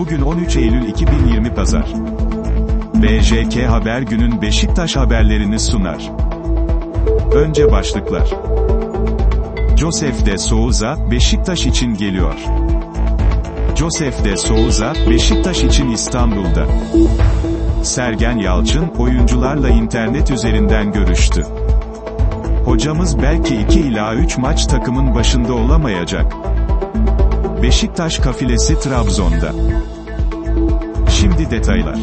Bugün 0.00 0.20
13 0.20 0.56
Eylül 0.56 0.88
2020 0.88 1.54
Pazar. 1.54 1.86
BJK 2.94 3.68
Haber 3.68 4.02
günün 4.02 4.42
Beşiktaş 4.42 4.96
haberlerini 4.96 5.58
sunar. 5.58 6.10
Önce 7.34 7.72
başlıklar. 7.72 8.30
Josef 9.76 10.26
de 10.26 10.38
Souza, 10.38 11.10
Beşiktaş 11.10 11.66
için 11.66 11.94
geliyor. 11.94 12.34
Josef 13.76 14.24
de 14.24 14.36
Souza, 14.36 14.92
Beşiktaş 15.10 15.64
için 15.64 15.90
İstanbul'da. 15.90 16.66
Sergen 17.82 18.38
Yalçın, 18.38 18.88
oyuncularla 18.98 19.68
internet 19.68 20.30
üzerinden 20.30 20.92
görüştü. 20.92 21.46
Hocamız 22.64 23.22
belki 23.22 23.56
2 23.56 23.80
ila 23.80 24.14
3 24.14 24.38
maç 24.38 24.66
takımın 24.66 25.14
başında 25.14 25.54
olamayacak. 25.54 26.39
Beşiktaş 27.62 28.18
kafilesi 28.18 28.80
Trabzon'da. 28.80 29.52
Şimdi 31.10 31.50
detaylar. 31.50 31.98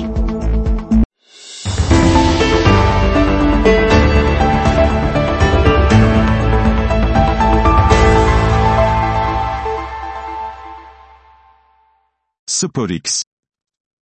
SporX. 12.45 13.23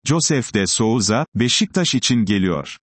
Josef 0.04 0.54
de 0.54 0.66
Souza, 0.66 1.26
Beşiktaş 1.34 1.94
için 1.94 2.24
geliyor. 2.24 2.76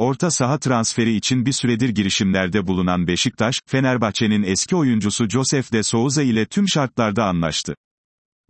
Orta 0.00 0.30
saha 0.30 0.58
transferi 0.58 1.16
için 1.16 1.46
bir 1.46 1.52
süredir 1.52 1.88
girişimlerde 1.88 2.66
bulunan 2.66 3.06
Beşiktaş, 3.06 3.60
Fenerbahçe'nin 3.66 4.42
eski 4.42 4.76
oyuncusu 4.76 5.28
Josef 5.28 5.72
de 5.72 5.82
Souza 5.82 6.22
ile 6.22 6.46
tüm 6.46 6.68
şartlarda 6.68 7.24
anlaştı. 7.24 7.74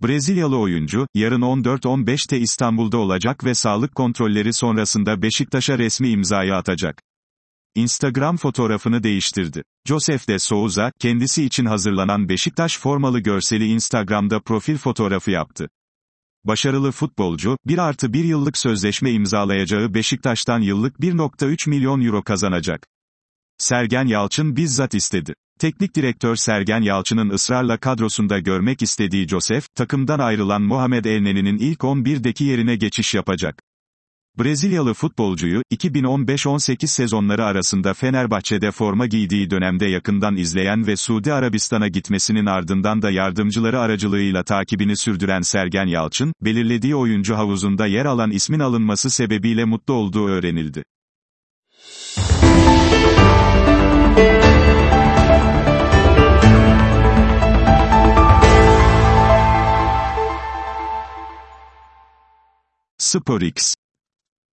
Brezilyalı 0.03 0.59
oyuncu, 0.59 1.07
yarın 1.15 1.41
14-15'te 1.41 2.39
İstanbul'da 2.39 2.99
olacak 2.99 3.45
ve 3.45 3.55
sağlık 3.55 3.95
kontrolleri 3.95 4.53
sonrasında 4.53 5.23
Beşiktaş'a 5.23 5.79
resmi 5.79 6.09
imzayı 6.09 6.55
atacak. 6.55 7.03
Instagram 7.75 8.37
fotoğrafını 8.37 9.03
değiştirdi. 9.03 9.63
Josef 9.87 10.29
de 10.29 10.39
Souza, 10.39 10.93
kendisi 11.01 11.45
için 11.45 11.65
hazırlanan 11.65 12.29
Beşiktaş 12.29 12.79
formalı 12.79 13.21
görseli 13.21 13.67
Instagram'da 13.67 14.41
profil 14.41 14.77
fotoğrafı 14.77 15.31
yaptı. 15.31 15.69
Başarılı 16.45 16.93
futbolcu, 16.93 17.57
1 17.67 17.79
artı 17.79 18.13
1 18.13 18.25
yıllık 18.25 18.59
sözleşme 18.59 19.11
imzalayacağı 19.11 19.95
Beşiktaş'tan 19.95 20.61
yıllık 20.61 20.97
1.3 20.97 21.71
milyon 21.71 22.01
euro 22.01 22.23
kazanacak. 22.23 22.87
Sergen 23.59 24.07
Yalçın 24.07 24.57
bizzat 24.57 24.95
istedi. 24.95 25.35
Teknik 25.59 25.97
direktör 25.97 26.37
Sergen 26.37 26.81
Yalçın'ın 26.81 27.31
ısrarla 27.31 27.77
kadrosunda 27.77 28.39
görmek 28.39 28.83
istediği 28.83 29.29
Josef, 29.29 29.75
takımdan 29.75 30.19
ayrılan 30.19 30.63
Mohamed 30.63 31.05
Elneni'nin 31.05 31.59
ilk 31.59 31.81
11'deki 31.81 32.45
yerine 32.45 32.77
geçiş 32.77 33.15
yapacak. 33.15 33.63
Brezilyalı 34.39 34.95
futbolcuyu, 34.95 35.63
2015-18 35.73 36.87
sezonları 36.87 37.45
arasında 37.45 37.95
Fenerbahçe'de 37.95 38.71
forma 38.71 39.07
giydiği 39.07 39.51
dönemde 39.51 39.87
yakından 39.87 40.37
izleyen 40.37 40.87
ve 40.87 40.97
Suudi 40.97 41.33
Arabistan'a 41.33 41.89
gitmesinin 41.89 42.47
ardından 42.47 43.03
da 43.03 43.11
yardımcıları 43.11 43.81
aracılığıyla 43.81 44.45
takibini 44.45 44.97
sürdüren 44.97 45.41
Sergen 45.41 45.87
Yalçın, 45.87 46.33
belirlediği 46.41 46.95
oyuncu 46.97 47.35
havuzunda 47.35 47.87
yer 47.87 48.05
alan 48.05 48.31
ismin 48.31 48.61
alınması 48.61 49.11
sebebiyle 49.11 49.65
mutlu 49.65 49.95
olduğu 49.95 50.29
öğrenildi. 50.29 50.85
SporX 62.99 63.80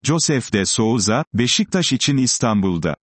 Josef 0.06 0.52
de 0.52 0.64
Souza, 0.64 1.24
Beşiktaş 1.34 1.92
için 1.92 2.16
İstanbul'da. 2.16 2.97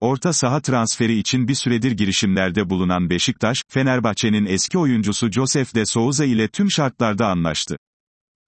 Orta 0.00 0.32
saha 0.32 0.60
transferi 0.60 1.18
için 1.18 1.48
bir 1.48 1.54
süredir 1.54 1.92
girişimlerde 1.92 2.70
bulunan 2.70 3.10
Beşiktaş, 3.10 3.62
Fenerbahçe'nin 3.68 4.46
eski 4.46 4.78
oyuncusu 4.78 5.30
Josef 5.30 5.74
de 5.74 5.86
Souza 5.86 6.24
ile 6.24 6.48
tüm 6.48 6.70
şartlarda 6.70 7.26
anlaştı. 7.26 7.76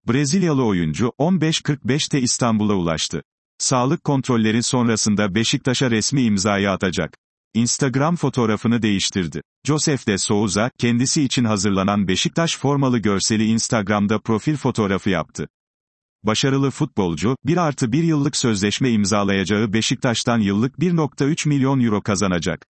Brezilyalı 0.07 0.65
oyuncu, 0.65 1.11
15.45'te 1.19 2.21
İstanbul'a 2.21 2.73
ulaştı. 2.73 3.23
Sağlık 3.57 4.03
kontrolleri 4.03 4.63
sonrasında 4.63 5.35
Beşiktaş'a 5.35 5.91
resmi 5.91 6.21
imzayı 6.21 6.71
atacak. 6.71 7.17
Instagram 7.53 8.15
fotoğrafını 8.15 8.81
değiştirdi. 8.81 9.41
Josef 9.63 10.07
de 10.07 10.17
Souza, 10.17 10.71
kendisi 10.77 11.23
için 11.23 11.43
hazırlanan 11.43 12.07
Beşiktaş 12.07 12.57
formalı 12.57 12.97
görseli 12.97 13.45
Instagram'da 13.45 14.19
profil 14.19 14.55
fotoğrafı 14.55 15.09
yaptı. 15.09 15.47
Başarılı 16.25 16.71
futbolcu, 16.71 17.37
1 17.45 17.57
artı 17.57 17.91
1 17.91 18.03
yıllık 18.03 18.37
sözleşme 18.37 18.89
imzalayacağı 18.89 19.73
Beşiktaş'tan 19.73 20.39
yıllık 20.39 20.75
1.3 20.77 21.49
milyon 21.49 21.79
euro 21.79 22.01
kazanacak. 22.01 22.65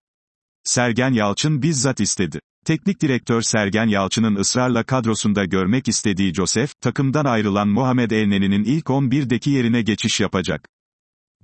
Sergen 0.64 1.12
Yalçın 1.12 1.62
bizzat 1.62 2.00
istedi. 2.00 2.40
Teknik 2.66 3.02
direktör 3.02 3.42
Sergen 3.42 3.88
Yalçın'ın 3.88 4.36
ısrarla 4.36 4.82
kadrosunda 4.82 5.44
görmek 5.44 5.88
istediği 5.88 6.34
Josef, 6.34 6.80
takımdan 6.80 7.24
ayrılan 7.24 7.68
Mohamed 7.68 8.10
Elneni'nin 8.10 8.64
ilk 8.64 8.86
11'deki 8.86 9.50
yerine 9.50 9.82
geçiş 9.82 10.20
yapacak. 10.20 10.68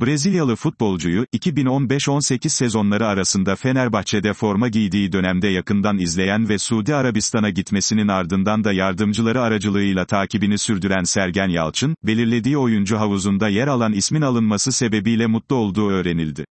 Brezilyalı 0.00 0.56
futbolcuyu, 0.56 1.25
2015-18 1.25 2.48
sezonları 2.48 3.06
arasında 3.06 3.56
Fenerbahçe'de 3.56 4.32
forma 4.32 4.69
giydiği 4.69 5.12
dönemde 5.12 5.48
yakından 5.48 5.98
izleyen 5.98 6.48
ve 6.48 6.59
Suudi 6.59 6.94
Arabistan'a 6.94 7.50
gitmesinin 7.50 8.09
ardından 8.09 8.64
da 8.64 8.72
yardımcıları 8.72 9.42
aracılığıyla 9.42 10.04
takibini 10.04 10.59
sürdüren 10.59 11.03
Sergen 11.03 11.48
Yalçın, 11.48 11.97
belirlediği 12.03 12.59
oyuncu 12.59 12.98
havuzunda 12.98 13.48
yer 13.48 13.66
alan 13.69 13.92
ismin 13.92 14.22
alınması 14.22 14.72
sebebiyle 14.72 15.26
mutlu 15.26 15.56
olduğu 15.56 15.91
öğrenildi. 15.91 16.44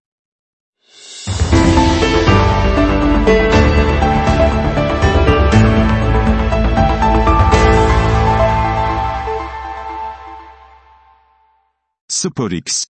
SporX 12.08 12.86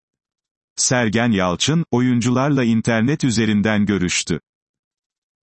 Sergen 0.78 1.32
Yalçın, 1.32 1.86
oyuncularla 1.92 2.64
internet 2.64 3.24
üzerinden 3.24 3.86
görüştü. 3.86 4.40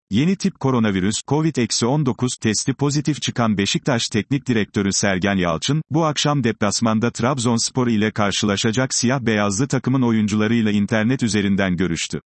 Yeni 0.10 0.36
tip 0.36 0.60
koronavirüs 0.60 1.22
COVID-19 1.28 2.40
testi 2.40 2.74
pozitif 2.74 3.22
çıkan 3.22 3.58
Beşiktaş 3.58 4.10
Teknik 4.10 4.48
Direktörü 4.48 4.94
Sergen 4.94 5.36
Yalçın, 5.36 5.82
bu 5.90 6.06
akşam 6.06 6.44
deplasmanda 6.44 7.12
Trabzonspor 7.12 7.88
ile 7.88 8.12
karşılaşacak 8.12 8.94
siyah 8.94 9.22
beyazlı 9.22 9.68
takımın 9.68 10.02
oyuncularıyla 10.02 10.72
internet 10.72 11.24
üzerinden 11.24 11.78
görüştü. 11.78 12.22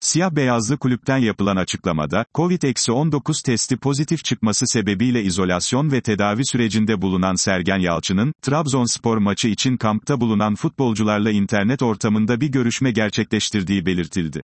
Siyah 0.00 0.30
beyazlı 0.30 0.78
kulüpten 0.78 1.18
yapılan 1.18 1.56
açıklamada, 1.56 2.24
COVID-19 2.34 3.44
testi 3.44 3.76
pozitif 3.76 4.24
çıkması 4.24 4.66
sebebiyle 4.66 5.22
izolasyon 5.22 5.92
ve 5.92 6.00
tedavi 6.00 6.46
sürecinde 6.46 7.02
bulunan 7.02 7.34
Sergen 7.34 7.78
Yalçın'ın, 7.78 8.32
Trabzonspor 8.42 9.18
maçı 9.18 9.48
için 9.48 9.76
kampta 9.76 10.20
bulunan 10.20 10.54
futbolcularla 10.54 11.30
internet 11.30 11.82
ortamında 11.82 12.40
bir 12.40 12.48
görüşme 12.48 12.90
gerçekleştirdiği 12.90 13.86
belirtildi. 13.86 14.42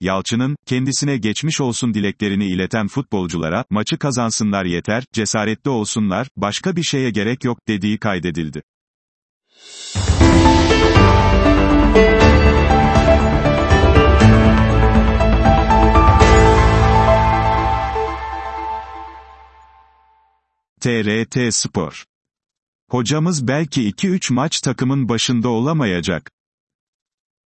Yalçın'ın, 0.00 0.56
kendisine 0.66 1.16
geçmiş 1.16 1.60
olsun 1.60 1.94
dileklerini 1.94 2.46
ileten 2.46 2.88
futbolculara, 2.88 3.64
maçı 3.70 3.98
kazansınlar 3.98 4.64
yeter, 4.64 5.04
cesaretli 5.12 5.70
olsunlar, 5.70 6.28
başka 6.36 6.76
bir 6.76 6.82
şeye 6.82 7.10
gerek 7.10 7.44
yok, 7.44 7.58
dediği 7.68 7.98
kaydedildi. 7.98 8.62
TRT 20.80 21.54
Spor. 21.54 22.04
Hocamız 22.90 23.48
belki 23.48 23.90
2-3 23.90 24.32
maç 24.32 24.60
takımın 24.60 25.08
başında 25.08 25.48
olamayacak. 25.48 26.30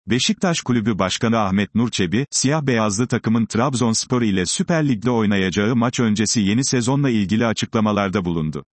Beşiktaş 0.07 0.61
Kulübü 0.61 0.99
Başkanı 0.99 1.39
Ahmet 1.39 1.75
Nurçebi, 1.75 2.27
siyah-beyazlı 2.31 3.07
takımın 3.07 3.47
Trabzonspor 3.47 4.23
ile 4.23 4.47
Süper 4.47 4.89
Lig'de 4.89 5.11
oynayacağı 5.11 5.77
maç 5.77 6.01
öncesi 6.01 6.41
yeni 6.41 6.65
sezonla 6.65 7.11
ilgili 7.11 7.47
açıklamalarda 7.47 8.25
bulundu. 8.25 8.65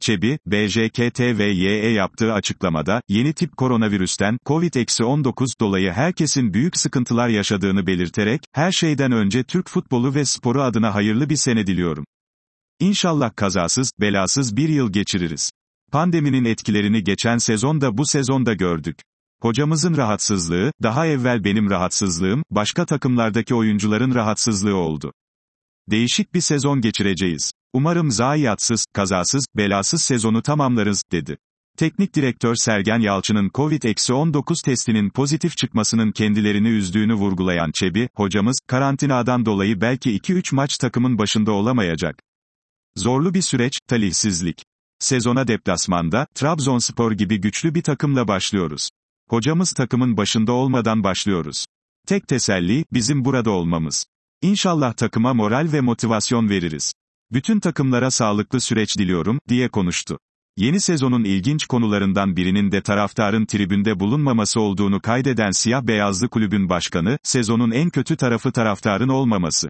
Çebi, 0.00 0.38
BJKTVY'e 0.46 1.90
yaptığı 1.90 2.32
açıklamada, 2.32 3.02
yeni 3.08 3.32
tip 3.32 3.56
koronavirüsten, 3.56 4.38
COVID-19 4.46 5.60
dolayı 5.60 5.92
herkesin 5.92 6.54
büyük 6.54 6.76
sıkıntılar 6.76 7.28
yaşadığını 7.28 7.86
belirterek, 7.86 8.40
her 8.52 8.72
şeyden 8.72 9.12
önce 9.12 9.44
Türk 9.44 9.68
futbolu 9.68 10.14
ve 10.14 10.24
sporu 10.24 10.62
adına 10.62 10.94
hayırlı 10.94 11.30
bir 11.30 11.36
sene 11.36 11.66
diliyorum. 11.66 12.04
İnşallah 12.80 13.36
kazasız, 13.36 13.92
belasız 14.00 14.56
bir 14.56 14.68
yıl 14.68 14.92
geçiririz. 14.92 15.50
Pandeminin 15.92 16.44
etkilerini 16.44 17.04
geçen 17.04 17.38
sezonda 17.38 17.98
bu 17.98 18.06
sezonda 18.06 18.54
gördük. 18.54 18.98
Hocamızın 19.42 19.96
rahatsızlığı, 19.96 20.72
daha 20.82 21.06
evvel 21.06 21.44
benim 21.44 21.70
rahatsızlığım, 21.70 22.42
başka 22.50 22.86
takımlardaki 22.86 23.54
oyuncuların 23.54 24.14
rahatsızlığı 24.14 24.76
oldu. 24.76 25.12
Değişik 25.90 26.34
bir 26.34 26.40
sezon 26.40 26.80
geçireceğiz. 26.80 27.52
Umarım 27.72 28.10
zayiatsız, 28.10 28.86
kazasız, 28.92 29.46
belasız 29.56 30.02
sezonu 30.02 30.42
tamamlarız, 30.42 31.02
dedi. 31.12 31.36
Teknik 31.78 32.14
direktör 32.14 32.54
Sergen 32.54 33.00
Yalçın'ın 33.00 33.48
Covid-19 33.48 34.64
testinin 34.64 35.10
pozitif 35.10 35.56
çıkmasının 35.56 36.12
kendilerini 36.12 36.68
üzdüğünü 36.68 37.14
vurgulayan 37.14 37.70
Çebi, 37.74 38.08
hocamız, 38.16 38.58
karantinadan 38.66 39.46
dolayı 39.46 39.80
belki 39.80 40.18
2-3 40.18 40.54
maç 40.54 40.78
takımın 40.78 41.18
başında 41.18 41.52
olamayacak. 41.52 42.16
Zorlu 42.96 43.34
bir 43.34 43.42
süreç, 43.42 43.78
talihsizlik. 43.88 44.64
Sezona 44.98 45.48
deplasmanda, 45.48 46.26
Trabzonspor 46.34 47.12
gibi 47.12 47.40
güçlü 47.40 47.74
bir 47.74 47.82
takımla 47.82 48.28
başlıyoruz. 48.28 48.90
Hocamız 49.28 49.72
takımın 49.72 50.16
başında 50.16 50.52
olmadan 50.52 51.04
başlıyoruz. 51.04 51.66
Tek 52.06 52.28
teselli, 52.28 52.84
bizim 52.92 53.24
burada 53.24 53.50
olmamız. 53.50 54.06
İnşallah 54.42 54.92
takıma 54.92 55.34
moral 55.34 55.68
ve 55.72 55.80
motivasyon 55.80 56.48
veririz. 56.48 56.92
Bütün 57.32 57.60
takımlara 57.60 58.10
sağlıklı 58.10 58.60
süreç 58.60 58.98
diliyorum, 58.98 59.38
diye 59.48 59.68
konuştu. 59.68 60.18
Yeni 60.56 60.80
sezonun 60.80 61.24
ilginç 61.24 61.66
konularından 61.66 62.36
birinin 62.36 62.72
de 62.72 62.82
taraftarın 62.82 63.46
tribünde 63.46 64.00
bulunmaması 64.00 64.60
olduğunu 64.60 65.00
kaydeden 65.00 65.50
siyah-beyazlı 65.50 66.28
kulübün 66.28 66.68
başkanı, 66.68 67.18
sezonun 67.22 67.70
en 67.70 67.90
kötü 67.90 68.16
tarafı 68.16 68.52
taraftarın 68.52 69.08
olmaması. 69.08 69.68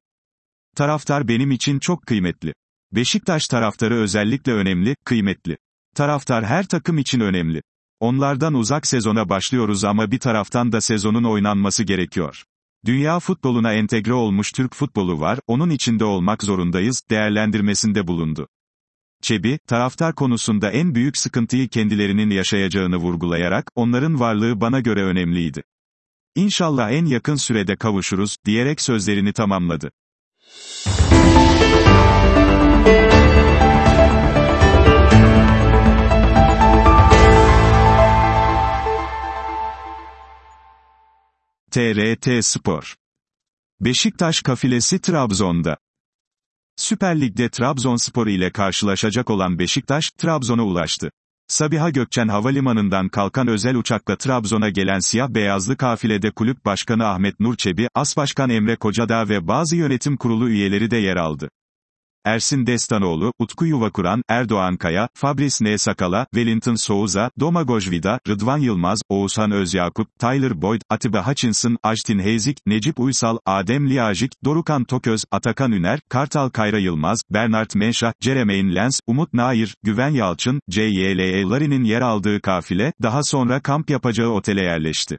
Taraftar 0.76 1.28
benim 1.28 1.50
için 1.50 1.78
çok 1.78 2.06
kıymetli. 2.06 2.54
Beşiktaş 2.94 3.48
taraftarı 3.48 3.94
özellikle 3.94 4.52
önemli, 4.52 4.96
kıymetli. 5.04 5.56
Taraftar 5.94 6.44
her 6.44 6.66
takım 6.66 6.98
için 6.98 7.20
önemli. 7.20 7.62
Onlardan 8.00 8.54
uzak 8.54 8.86
sezona 8.86 9.28
başlıyoruz 9.28 9.84
ama 9.84 10.10
bir 10.10 10.18
taraftan 10.18 10.72
da 10.72 10.80
sezonun 10.80 11.24
oynanması 11.24 11.84
gerekiyor. 11.84 12.42
Dünya 12.86 13.20
futboluna 13.20 13.72
entegre 13.72 14.12
olmuş 14.12 14.52
Türk 14.52 14.74
futbolu 14.74 15.20
var, 15.20 15.38
onun 15.46 15.70
içinde 15.70 16.04
olmak 16.04 16.42
zorundayız, 16.42 17.02
değerlendirmesinde 17.10 18.06
bulundu. 18.06 18.48
Çebi, 19.22 19.58
taraftar 19.66 20.14
konusunda 20.14 20.70
en 20.70 20.94
büyük 20.94 21.18
sıkıntıyı 21.18 21.68
kendilerinin 21.68 22.30
yaşayacağını 22.30 22.96
vurgulayarak, 22.96 23.70
onların 23.74 24.20
varlığı 24.20 24.60
bana 24.60 24.80
göre 24.80 25.04
önemliydi. 25.04 25.62
İnşallah 26.34 26.90
en 26.90 27.04
yakın 27.04 27.36
sürede 27.36 27.76
kavuşuruz, 27.76 28.36
diyerek 28.44 28.80
sözlerini 28.80 29.32
tamamladı. 29.32 29.90
TRT 41.74 42.44
Spor 42.44 42.94
Beşiktaş 43.80 44.42
kafilesi 44.42 45.00
Trabzon'da. 45.00 45.76
Süper 46.76 47.20
Lig'de 47.20 47.48
Trabzonspor 47.48 48.26
ile 48.26 48.50
karşılaşacak 48.50 49.30
olan 49.30 49.58
Beşiktaş, 49.58 50.10
Trabzon'a 50.10 50.62
ulaştı. 50.64 51.10
Sabiha 51.48 51.90
Gökçen 51.90 52.28
Havalimanı'ndan 52.28 53.08
kalkan 53.08 53.48
özel 53.48 53.76
uçakla 53.76 54.16
Trabzon'a 54.16 54.68
gelen 54.68 54.98
siyah-beyazlı 54.98 55.76
kafilede 55.76 56.30
kulüp 56.30 56.64
başkanı 56.64 57.06
Ahmet 57.06 57.40
Nur 57.40 57.56
Çebi, 57.56 57.88
As 57.94 58.16
Başkan 58.16 58.50
Emre 58.50 58.76
Kocadağ 58.76 59.28
ve 59.28 59.48
bazı 59.48 59.76
yönetim 59.76 60.16
kurulu 60.16 60.48
üyeleri 60.48 60.90
de 60.90 60.96
yer 60.96 61.16
aldı. 61.16 61.50
Ersin 62.24 62.66
Destanoğlu, 62.66 63.32
Utku 63.38 63.66
Yuvakuran, 63.66 64.22
Erdoğan 64.28 64.76
Kaya, 64.76 65.08
Fabrice 65.14 65.64
N. 65.64 65.78
Sakala, 65.78 66.26
Wellington 66.34 66.74
Souza, 66.74 67.30
Domagoj 67.40 67.90
Vida, 67.90 68.18
Rıdvan 68.28 68.58
Yılmaz, 68.58 69.00
Oğuzhan 69.08 69.50
Özyakup, 69.50 70.08
Tyler 70.18 70.62
Boyd, 70.62 70.80
Atiba 70.90 71.28
Hutchinson, 71.28 71.76
Ajtin 71.82 72.18
Heyzik, 72.18 72.58
Necip 72.66 73.00
Uysal, 73.00 73.38
Adem 73.46 73.90
Liyajik, 73.90 74.32
Dorukan 74.44 74.84
Toköz, 74.84 75.24
Atakan 75.30 75.72
Üner, 75.72 76.00
Kartal 76.08 76.48
Kayra 76.48 76.78
Yılmaz, 76.78 77.22
Bernard 77.30 77.70
Menşah, 77.74 78.12
Jeremaine 78.20 78.74
Lens, 78.74 79.00
Umut 79.06 79.34
Nair, 79.34 79.76
Güven 79.82 80.10
Yalçın, 80.10 80.60
C.Y.L.E. 80.70 81.42
Larin'in 81.42 81.84
yer 81.84 82.00
aldığı 82.00 82.40
kafile, 82.40 82.92
daha 83.02 83.22
sonra 83.22 83.60
kamp 83.60 83.90
yapacağı 83.90 84.28
otele 84.28 84.62
yerleşti. 84.62 85.18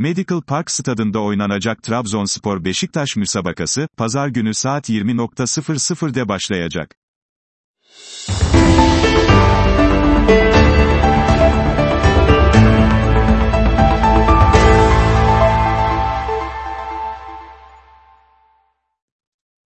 Medical 0.00 0.40
Park 0.42 0.70
stadında 0.70 1.22
oynanacak 1.22 1.82
Trabzonspor 1.82 2.64
Beşiktaş 2.64 3.16
müsabakası, 3.16 3.88
pazar 3.96 4.28
günü 4.28 4.54
saat 4.54 4.90
20.00'de 4.90 6.28
başlayacak. 6.28 6.94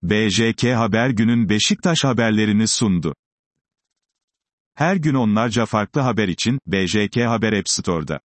BJK 0.03 0.65
Haber 0.65 1.11
günün 1.11 1.49
Beşiktaş 1.49 2.05
haberlerini 2.05 2.69
sundu. 2.69 3.15
Her 4.75 4.97
gün 4.97 5.15
onlarca 5.15 5.67
farklı 5.67 6.01
haber 6.01 6.29
için, 6.29 6.59
BJK 6.67 7.17
Haber 7.17 7.53
App 7.53 7.69
Store'da. 7.69 8.21